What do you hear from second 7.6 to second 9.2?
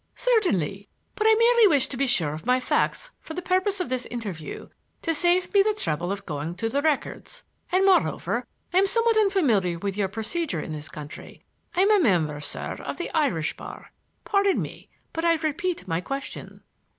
And, moreover, I am somewhat